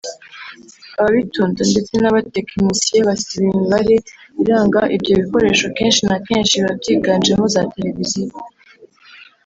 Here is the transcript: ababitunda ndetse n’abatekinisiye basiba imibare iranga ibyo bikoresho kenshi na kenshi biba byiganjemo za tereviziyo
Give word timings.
ababitunda 0.99 1.61
ndetse 1.71 1.93
n’abatekinisiye 1.99 2.99
basiba 3.07 3.43
imibare 3.51 3.95
iranga 4.41 4.81
ibyo 4.95 5.13
bikoresho 5.21 5.65
kenshi 5.77 6.01
na 6.09 6.17
kenshi 6.27 6.59
biba 6.59 6.73
byiganjemo 6.81 7.45
za 7.53 7.61
tereviziyo 7.73 8.37